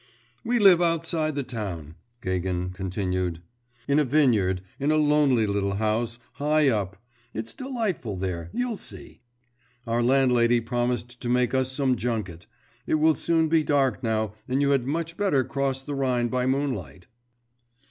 'We 0.43 0.57
live 0.57 0.81
outside 0.81 1.35
the 1.35 1.43
town,' 1.43 1.93
Gagin 2.21 2.71
continued, 2.71 3.39
'in 3.87 3.99
a 3.99 4.03
vineyard, 4.03 4.63
in 4.79 4.89
a 4.89 4.97
lonely 4.97 5.45
little 5.45 5.75
house, 5.75 6.17
high 6.41 6.69
up. 6.69 6.97
It's 7.35 7.53
delightful 7.53 8.15
there, 8.15 8.49
you'll 8.51 8.77
see. 8.77 9.21
Our 9.85 10.01
landlady 10.01 10.59
promised 10.59 11.19
to 11.21 11.29
make 11.29 11.53
us 11.53 11.71
some 11.71 11.95
junket. 11.97 12.47
It 12.87 12.95
will 12.95 13.13
soon 13.13 13.47
be 13.47 13.61
dark 13.61 14.01
now, 14.01 14.33
and 14.47 14.59
you 14.59 14.71
had 14.71 14.87
much 14.87 15.17
better 15.17 15.43
cross 15.43 15.83
the 15.83 15.93
Rhine 15.93 16.29
by 16.29 16.47
moonlight. 16.47 17.05